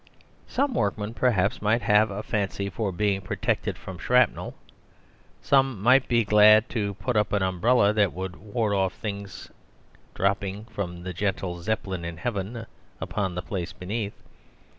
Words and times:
Some 0.47 0.73
workmen, 0.73 1.13
perhaps, 1.13 1.61
might 1.61 1.83
have 1.83 2.09
a 2.09 2.23
fancy 2.23 2.71
for 2.71 2.91
being 2.91 3.21
protected 3.21 3.77
from 3.77 3.99
shrapnel; 3.99 4.55
some 5.43 5.79
might 5.79 6.07
be 6.07 6.23
glad 6.25 6.67
to 6.69 6.95
put 6.95 7.15
up 7.15 7.31
an 7.33 7.43
umbrella 7.43 7.93
that 7.93 8.11
would 8.11 8.35
ward 8.37 8.73
off 8.73 8.93
things 8.95 9.51
dropping 10.15 10.65
from 10.65 11.03
the 11.03 11.13
gentle 11.13 11.61
Zeppelin 11.61 12.03
in 12.03 12.17
heaven 12.17 12.65
upon 12.99 13.35
the 13.35 13.43
place 13.43 13.73
beneath. 13.73 14.19